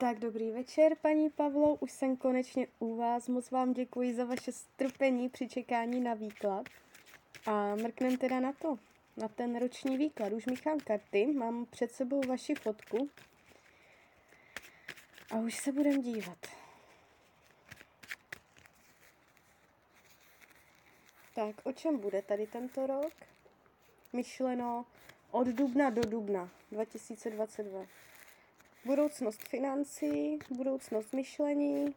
[0.00, 3.28] Tak dobrý večer, paní Pavlo, už jsem konečně u vás.
[3.28, 6.68] Moc vám děkuji za vaše strpení při čekání na výklad.
[7.46, 8.78] A mrknem teda na to,
[9.16, 10.32] na ten roční výklad.
[10.32, 13.10] Už míchám karty, mám před sebou vaši fotku.
[15.30, 16.46] A už se budem dívat.
[21.34, 23.12] Tak, o čem bude tady tento rok?
[24.12, 24.86] Myšleno
[25.30, 27.86] od dubna do dubna 2022
[28.84, 31.94] budoucnost financí, budoucnost myšlení,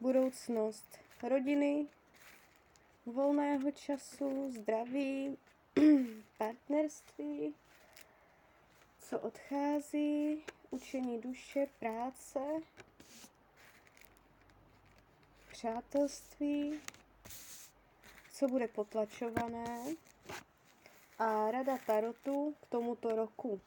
[0.00, 1.86] budoucnost rodiny,
[3.06, 5.38] volného času, zdraví,
[6.38, 7.54] partnerství,
[8.98, 12.40] co odchází, učení duše, práce,
[15.50, 16.80] přátelství,
[18.32, 19.94] co bude potlačované
[21.18, 23.60] a rada Tarotu k tomuto roku.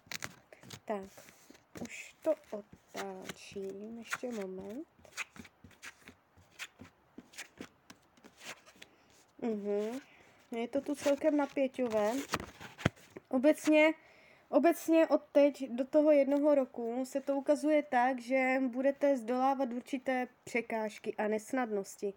[0.86, 1.39] Tak,
[1.82, 4.88] už to otáčím, ještě moment.
[9.42, 10.00] Mhm.
[10.52, 12.12] Je to tu celkem napěťové.
[13.30, 13.94] Obecně,
[14.50, 20.28] obecně od teď do toho jednoho roku se to ukazuje tak, že budete zdolávat určité
[20.44, 22.14] překážky a nesnadnosti.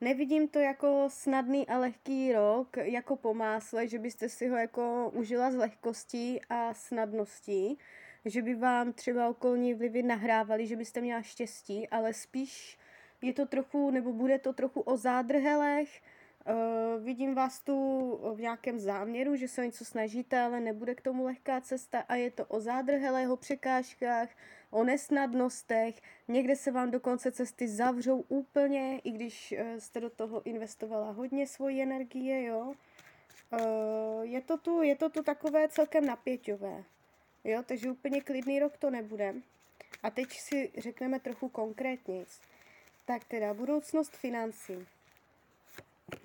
[0.00, 5.10] Nevidím to jako snadný a lehký rok, jako po másle, že byste si ho jako
[5.14, 7.78] užila z lehkostí a snadností
[8.28, 12.78] že by vám třeba okolní vlivy nahrávali, že byste měla štěstí, ale spíš
[13.22, 16.00] je to trochu, nebo bude to trochu o zádrhelech.
[16.48, 17.74] Uh, vidím vás tu
[18.34, 22.14] v nějakém záměru, že se o něco snažíte, ale nebude k tomu lehká cesta a
[22.14, 24.28] je to o zádrhelech, o překážkách,
[24.70, 26.00] o nesnadnostech.
[26.28, 31.10] Někde se vám do konce cesty zavřou úplně, i když uh, jste do toho investovala
[31.10, 32.74] hodně svoji energie, jo.
[33.52, 36.84] Uh, je, to tu, je to tu takové celkem napěťové.
[37.44, 39.34] Jo, takže úplně klidný rok to nebude.
[40.02, 42.24] A teď si řekneme trochu konkrétně.
[43.04, 44.86] Tak teda, budoucnost financí.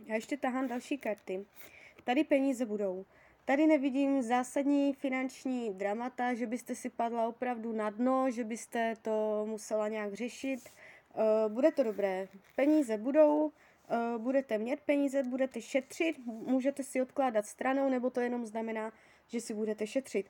[0.06, 1.46] Já ještě tahám další karty.
[2.04, 3.06] Tady peníze budou.
[3.46, 9.46] Tady nevidím zásadní finanční dramata, že byste si padla opravdu na dno, že byste to
[9.50, 10.60] musela nějak řešit.
[11.16, 12.28] Uh, bude to dobré.
[12.56, 18.46] Peníze budou, uh, budete mít peníze, budete šetřit, můžete si odkládat stranou, nebo to jenom
[18.46, 18.92] znamená,
[19.28, 20.30] že si budete šetřit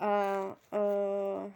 [0.00, 1.52] a uh,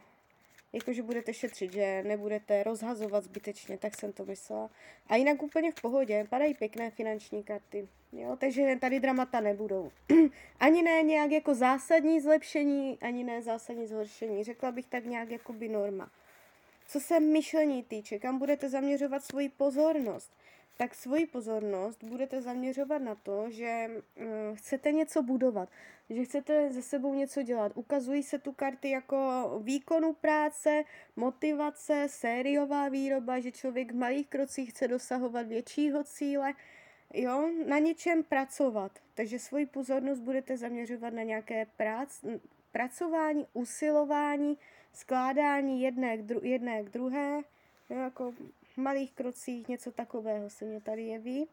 [0.73, 4.71] jakože budete šetřit, že nebudete rozhazovat zbytečně, tak jsem to myslela.
[5.07, 9.91] A jinak úplně v pohodě, padají pěkné finanční karty, jo, takže tady dramata nebudou.
[10.61, 15.53] ani ne nějak jako zásadní zlepšení, ani ne zásadní zhoršení, řekla bych tak nějak jako
[15.53, 16.11] by norma.
[16.89, 20.33] Co se myšlení týče, kam budete zaměřovat svoji pozornost?
[20.81, 24.25] Tak svoji pozornost budete zaměřovat na to, že uh,
[24.55, 25.69] chcete něco budovat,
[26.11, 27.73] že chcete ze sebou něco dělat.
[27.75, 29.19] Ukazují se tu karty jako
[29.63, 30.85] výkonu práce,
[31.17, 36.55] motivace, sériová výroba, že člověk v malých krocích chce dosahovat většího cíle,
[37.15, 38.93] jo, na něčem pracovat.
[39.15, 42.25] Takže svoji pozornost budete zaměřovat na nějaké prác,
[42.73, 44.59] pracování, usilování,
[44.93, 47.43] skládání jedné k, dru- jedné k druhé,
[47.91, 48.35] jo, jako
[48.79, 51.49] malých krocích něco takového se mě tady jeví.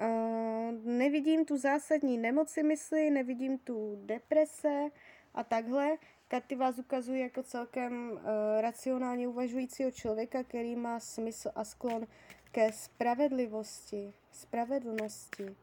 [0.00, 4.88] Uh, nevidím tu zásadní nemoci mysli, nevidím tu deprese
[5.34, 5.96] a takhle.
[6.28, 8.20] Karty vás ukazují jako celkem uh,
[8.60, 12.06] racionálně uvažujícího člověka, který má smysl a sklon
[12.52, 15.56] ke spravedlivosti, spravedlnosti.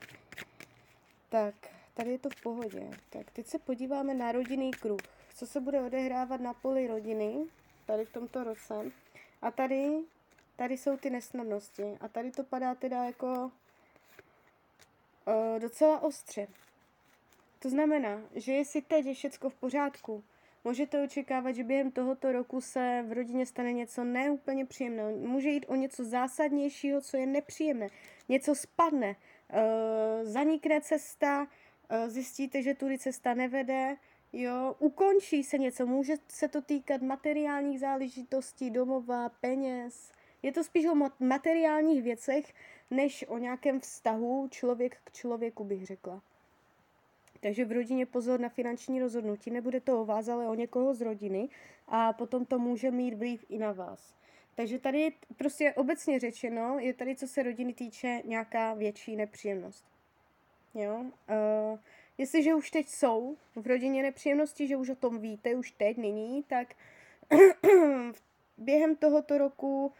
[1.29, 1.55] Tak,
[1.93, 2.89] tady je to v pohodě.
[3.09, 5.01] Tak, teď se podíváme na rodinný kruh.
[5.35, 7.45] Co se bude odehrávat na poli rodiny,
[7.85, 8.91] tady v tomto roce.
[9.41, 9.99] A tady
[10.59, 11.97] tady jsou ty nesnadnosti.
[12.01, 13.51] A tady to padá teda jako
[15.27, 16.47] uh, docela ostře.
[17.59, 20.23] To znamená, že jestli teď je všecko v pořádku,
[20.63, 25.11] můžete očekávat, že během tohoto roku se v rodině stane něco neúplně příjemného.
[25.17, 27.87] Může jít o něco zásadnějšího, co je nepříjemné.
[28.29, 29.55] Něco spadne, uh,
[30.23, 33.95] zanikne cesta, uh, zjistíte, že tudy cesta nevede,
[34.33, 40.11] jo, ukončí se něco, může se to týkat materiálních záležitostí, domova, peněz,
[40.43, 42.53] je to spíš o materiálních věcech,
[42.91, 46.21] než o nějakém vztahu člověk k člověku, bych řekla.
[47.41, 51.01] Takže v rodině pozor na finanční rozhodnutí, nebude to o vás, ale o někoho z
[51.01, 51.49] rodiny
[51.87, 54.13] a potom to může mít vliv i na vás.
[54.55, 59.85] Takže tady prostě obecně řečeno, je tady, co se rodiny týče, nějaká větší nepříjemnost.
[60.73, 60.95] Jo?
[60.99, 61.79] Uh,
[62.17, 66.43] jestliže už teď jsou v rodině nepříjemnosti, že už o tom víte, už teď, nyní,
[66.43, 66.75] tak
[68.57, 69.93] během tohoto roku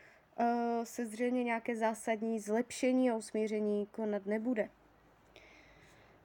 [0.84, 4.70] se zřejmě nějaké zásadní zlepšení a usmíření konat nebude.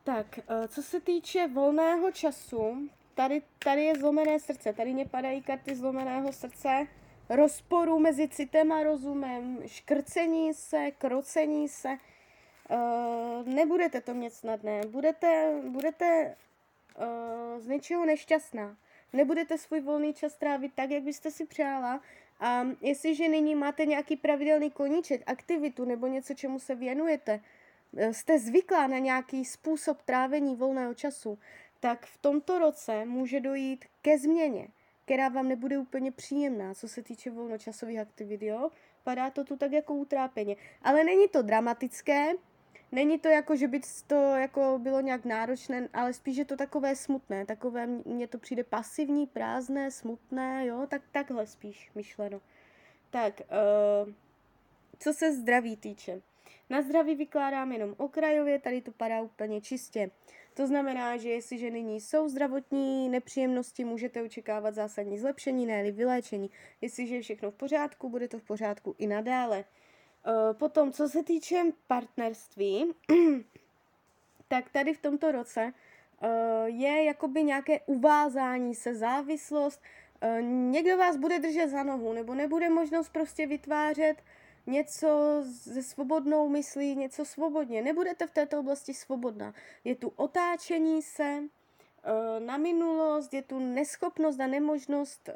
[0.05, 5.43] Tak, uh, co se týče volného času, tady, tady je zlomené srdce, tady mě padají
[5.43, 6.87] karty zlomeného srdce,
[7.29, 11.89] rozporu mezi citem a rozumem, škrcení se, krocení se.
[12.71, 16.37] Uh, nebudete to mít snadné, budete, budete
[17.59, 18.77] z něčeho nešťastná.
[19.13, 22.01] Nebudete svůj volný čas trávit tak, jak byste si přála.
[22.41, 27.41] A jestliže nyní máte nějaký pravidelný koníček, aktivitu nebo něco, čemu se věnujete,
[27.97, 31.39] eh, jste zvyklá na nějaký způsob trávení volného času,
[31.81, 34.69] tak v tomto roce může dojít ke změně,
[35.05, 38.71] která vám nebude úplně příjemná, co se týče volnočasových aktivit, jo?
[39.05, 40.57] Padá to tu tak jako utrápeně.
[40.83, 42.33] Ale není to dramatické,
[42.95, 46.97] Není to jako, že by to jako bylo nějak náročné, ale spíš je to takové
[46.97, 52.41] smutné, takové, mně to přijde pasivní, prázdné, smutné, jo, tak takhle spíš myšleno.
[53.11, 54.13] Tak, uh,
[54.99, 56.23] co se zdraví týče.
[56.71, 60.11] Na zdraví vykládám jenom okrajově, tady to padá úplně čistě.
[60.55, 66.51] To znamená, že jestliže nyní jsou zdravotní nepříjemnosti, můžete očekávat zásadní zlepšení, ne vyléčení.
[66.81, 69.65] Jestliže je všechno v pořádku, bude to v pořádku i nadále.
[70.27, 72.93] Eh, potom, co se týče partnerství,
[74.49, 76.29] tak tady v tomto roce uh,
[76.67, 79.81] je jakoby nějaké uvázání se, závislost.
[80.23, 84.23] Uh, někdo vás bude držet za nohu, nebo nebude možnost prostě vytvářet
[84.67, 87.83] něco se svobodnou myslí, něco svobodně.
[87.83, 89.55] Nebudete v této oblasti svobodná.
[89.85, 91.43] Je tu otáčení se
[92.39, 95.31] na minulost, je tu neschopnost a nemožnost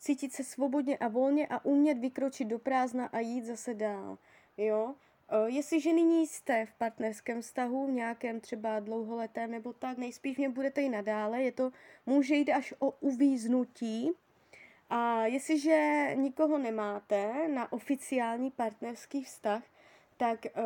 [0.00, 4.18] cítit se svobodně a volně a umět vykročit do prázdna a jít zase dál.
[4.56, 4.94] Jo?
[5.28, 10.48] E, jestliže nyní jste v partnerském vztahu, v nějakém třeba dlouholetém nebo tak, nejspíš mě
[10.48, 11.70] budete i nadále, je to,
[12.06, 14.12] může jít až o uvíznutí,
[14.90, 19.62] a jestliže nikoho nemáte na oficiální partnerský vztah,
[20.16, 20.64] tak uh,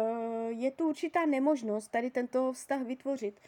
[0.49, 3.41] je tu určitá nemožnost tady tento vztah vytvořit.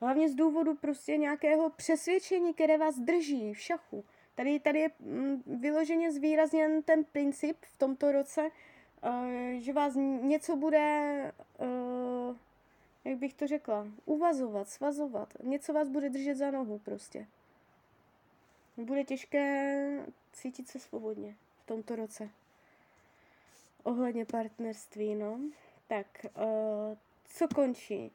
[0.00, 4.04] Hlavně z důvodu prostě nějakého přesvědčení, které vás drží v šachu.
[4.34, 8.50] Tady, tady je mm, vyloženě zvýrazněn ten princip v tomto roce,
[9.04, 12.36] uh, že vás něco bude, uh,
[13.04, 15.34] jak bych to řekla, uvazovat, svazovat.
[15.42, 17.26] Něco vás bude držet za nohu prostě.
[18.76, 22.28] Bude těžké cítit se svobodně v tomto roce.
[23.82, 25.40] Ohledně partnerství, no.
[25.88, 28.12] Tak, uh, co končí?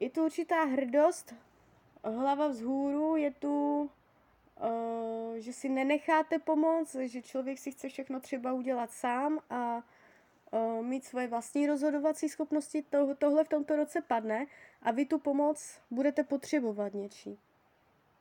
[0.00, 1.34] Je tu určitá hrdost,
[2.04, 3.90] hlava vzhůru, je tu
[4.62, 9.76] Uh, že si nenecháte pomoct, že člověk si chce všechno třeba udělat sám a
[10.50, 14.46] uh, mít svoje vlastní rozhodovací schopnosti, to, tohle v tomto roce padne
[14.82, 17.38] a vy tu pomoc budete potřebovat něčí.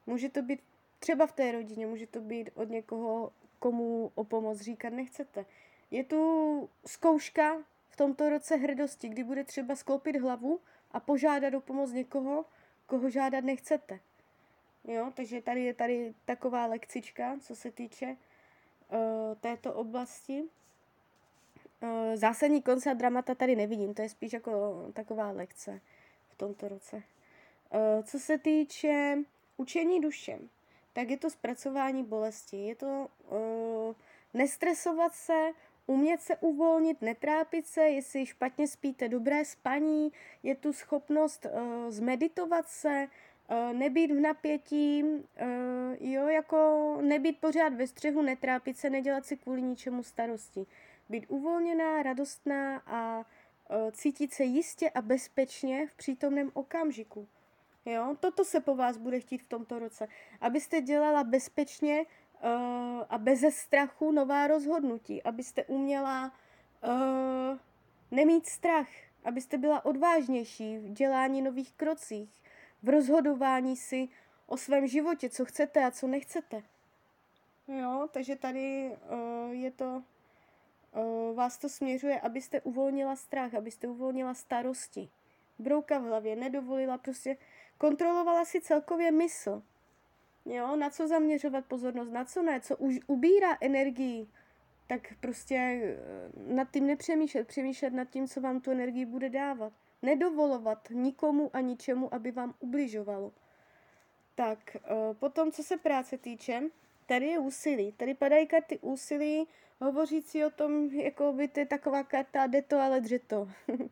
[0.05, 0.59] Může to být
[0.99, 5.45] třeba v té rodině, může to být od někoho, komu o pomoc říkat nechcete.
[5.91, 7.57] Je tu zkouška
[7.89, 10.59] v tomto roce hrdosti, kdy bude třeba skloupit hlavu
[10.91, 12.45] a požádat o pomoc někoho,
[12.85, 13.99] koho žádat nechcete.
[14.87, 18.97] Jo, takže tady je tady taková lekcička, co se týče uh,
[19.39, 20.43] této oblasti.
[21.83, 25.81] Uh, zásadní konce a dramata tady nevidím, to je spíš jako taková lekce
[26.29, 26.95] v tomto roce.
[26.95, 29.17] Uh, co se týče
[29.57, 30.49] učení dušem,
[30.93, 32.57] tak je to zpracování bolesti.
[32.57, 33.95] Je to uh,
[34.33, 35.51] nestresovat se,
[35.87, 40.11] umět se uvolnit, netrápit se, jestli špatně spíte, dobré spaní,
[40.43, 43.07] je tu schopnost uh, zmeditovat se,
[43.73, 45.15] nebýt v napětí, uh,
[45.99, 50.65] jo, jako nebýt pořád ve střehu, netrápit se, nedělat si kvůli ničemu starosti.
[51.09, 57.27] Být uvolněná, radostná a uh, cítit se jistě a bezpečně v přítomném okamžiku.
[57.85, 60.07] Jo, toto se po vás bude chtít v tomto roce.
[60.41, 62.05] Abyste dělala bezpečně
[63.09, 65.23] a beze strachu nová rozhodnutí.
[65.23, 66.33] Abyste uměla
[68.11, 68.87] nemít strach.
[69.23, 72.41] Abyste byla odvážnější v dělání nových krocích
[72.85, 74.09] v rozhodování si
[74.47, 76.63] o svém životě, co chcete a co nechcete.
[77.67, 80.03] Jo, takže tady uh, je to,
[80.95, 85.09] uh, vás to směřuje, abyste uvolnila strach, abyste uvolnila starosti.
[85.59, 87.37] Brouka v hlavě, nedovolila prostě,
[87.77, 89.63] kontrolovala si celkově mysl.
[90.45, 94.27] Jo, na co zaměřovat pozornost, na co ne, co už ubírá energii,
[94.87, 95.97] tak prostě eh,
[96.53, 99.73] nad tím nepřemýšlet, přemýšlet nad tím, co vám tu energii bude dávat.
[100.01, 103.31] Nedovolovat nikomu a ničemu, aby vám ubližovalo.
[104.35, 104.79] Tak, eh,
[105.13, 106.61] potom, co se práce týče,
[107.05, 107.91] tady je úsilí.
[107.91, 109.47] Tady padají karty úsilí,
[109.79, 113.49] hovořící o tom, jako by to je taková karta, jde to, ale dře to.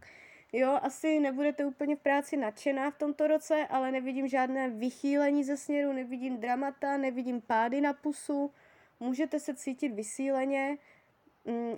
[0.54, 5.58] jo, asi nebudete úplně v práci nadšená v tomto roce, ale nevidím žádné vychýlení ze
[5.58, 8.52] směru, nevidím dramata, nevidím pády na pusu,
[9.00, 10.78] můžete se cítit vysíleně,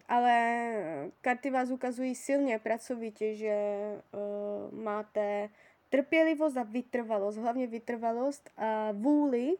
[0.07, 3.55] ale karty vás ukazují silně, pracovitě, že
[4.11, 5.49] uh, máte
[5.89, 9.55] trpělivost a vytrvalost, hlavně vytrvalost a vůli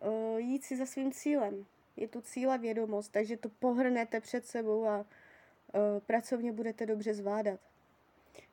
[0.00, 1.66] uh, jít si za svým cílem.
[1.96, 5.04] je tu cíla vědomost, takže to pohrnete před sebou a uh,
[6.06, 7.60] pracovně budete dobře zvládat.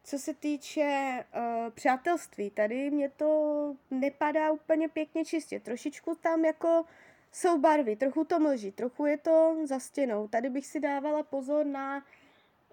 [0.04, 5.60] Co se týče uh, přátelství, tady mě to nepadá úplně pěkně čistě.
[5.60, 6.86] Trošičku tam jako
[7.36, 10.28] jsou barvy, trochu to mlží, trochu je to za stěnou.
[10.28, 12.06] Tady bych si dávala pozor na,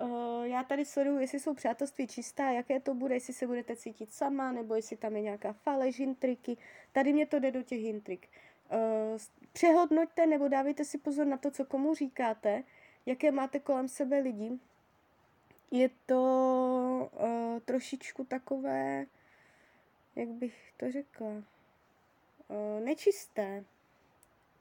[0.00, 4.12] uh, já tady sleduju, jestli jsou přátelství čistá, jaké to bude, jestli se budete cítit
[4.12, 6.56] sama, nebo jestli tam je nějaká falež, intriky.
[6.92, 8.28] Tady mě to jde do těch intrik.
[8.72, 9.18] Uh,
[9.52, 12.62] přehodnoťte nebo dávejte si pozor na to, co komu říkáte,
[13.06, 14.52] jaké máte kolem sebe lidi.
[15.70, 19.06] Je to uh, trošičku takové,
[20.16, 23.64] jak bych to řekla, uh, nečisté.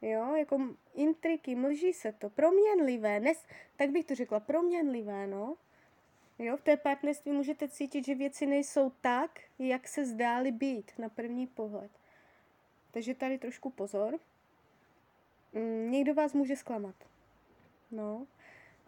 [0.01, 0.59] Jo, jako
[0.93, 5.57] intriky, mlží se to, proměnlivé, nes, tak bych to řekla, proměnlivé, no.
[6.39, 11.09] Jo, v té partnerství můžete cítit, že věci nejsou tak, jak se zdály být na
[11.09, 11.91] první pohled.
[12.91, 14.19] Takže tady trošku pozor.
[15.53, 16.95] Mm, někdo vás může zklamat.
[17.91, 18.27] No.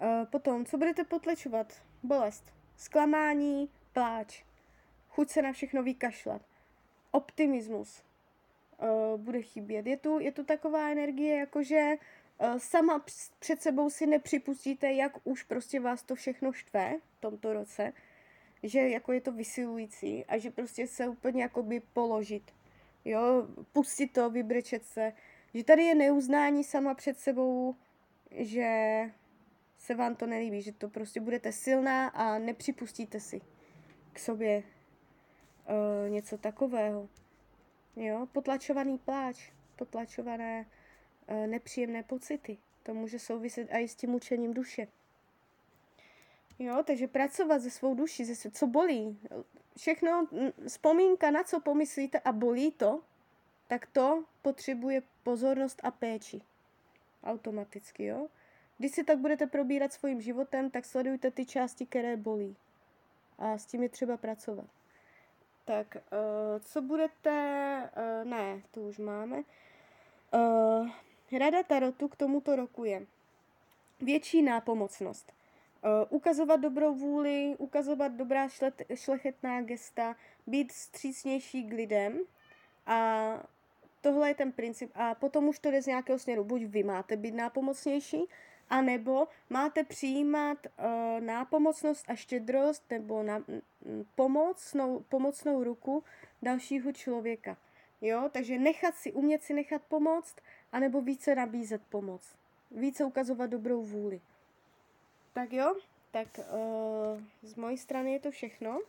[0.01, 1.83] E, potom, co budete potlečovat?
[2.03, 4.43] Bolest, zklamání, pláč,
[5.09, 6.41] chuť se na všechno vykašlat,
[7.11, 8.03] optimismus,
[8.77, 9.87] uh, bude chybět.
[9.87, 11.93] Je tu, je tu taková energie, jakože
[12.37, 13.05] uh, sama
[13.39, 17.93] před sebou si nepřipustíte, jak už prostě vás to všechno štve v tomto roce,
[18.63, 22.51] že jako je to vysilující a že prostě se úplně jakoby položit,
[23.05, 25.13] jo, pustit to, vybrečet se,
[25.53, 27.75] že tady je neuznání sama před sebou,
[28.31, 28.71] že
[29.77, 33.41] se vám to nelíbí, že to prostě budete silná a nepřipustíte si
[34.13, 37.09] k sobě uh, něco takového.
[37.95, 40.65] Jo, potlačovaný pláč, potlačované
[41.27, 42.57] e, nepříjemné pocity.
[42.83, 44.87] To může souviset i s tím učením duše.
[46.59, 49.19] Jo, takže pracovat se svou duší, ze co bolí.
[49.77, 50.27] Všechno,
[50.67, 53.01] vzpomínka na co pomyslíte a bolí to,
[53.67, 56.41] tak to potřebuje pozornost a péči.
[57.23, 58.27] Automaticky, jo.
[58.77, 62.55] Když si tak budete probírat svým životem, tak sledujte ty části, které bolí.
[63.37, 64.65] A s tím je třeba pracovat.
[65.65, 67.31] Tak, uh, co budete...
[67.97, 69.43] Uh, ne, to už máme.
[70.33, 70.89] Uh,
[71.39, 73.05] rada Tarotu k tomuto roku je
[74.01, 75.33] větší nápomocnost.
[75.83, 80.15] Uh, ukazovat dobrou vůli, ukazovat dobrá šlet, šlechetná gesta,
[80.47, 82.19] být střícnější k lidem
[82.85, 83.29] a
[84.01, 84.91] tohle je ten princip.
[84.95, 86.43] A potom už to jde z nějakého směru.
[86.43, 88.25] Buď vy máte být nápomocnější,
[88.69, 90.85] a nebo máte přijímat uh,
[91.19, 93.43] nápomocnost a štědrost nebo na,
[94.15, 96.03] pomocnou, pomocnou ruku
[96.41, 97.57] dalšího člověka.
[98.01, 100.35] Jo, takže nechat si, umět si nechat pomoct,
[100.71, 102.35] anebo více nabízet pomoc.
[102.71, 104.21] Více ukazovat dobrou vůli.
[105.33, 105.75] Tak jo,
[106.11, 108.79] tak uh, z mojí strany je to všechno.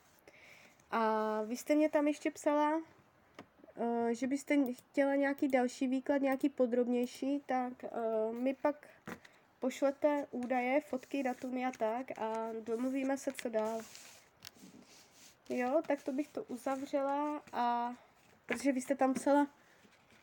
[0.90, 6.48] A vy jste mě tam ještě psala, uh, že byste chtěla nějaký další výklad, nějaký
[6.48, 8.88] podrobnější, tak uh, my pak
[9.64, 13.80] pošlete údaje, fotky, datumy a tak a domluvíme se, co dál.
[15.48, 17.94] Jo, tak to bych to uzavřela a
[18.46, 19.46] protože vy jste tam psala,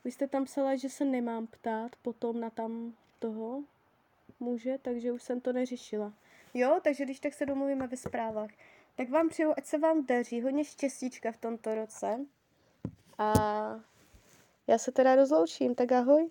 [0.04, 3.64] vy jste tam psala, že se nemám ptát potom na tam toho
[4.40, 6.14] muže, takže už jsem to neřešila.
[6.54, 8.50] Jo, takže když tak se domluvíme ve zprávách.
[8.96, 12.26] Tak vám přeju, ať se vám daří, hodně štěstíčka v tomto roce.
[13.18, 13.34] A
[14.68, 16.30] já se teda rozloučím, tak ahoj.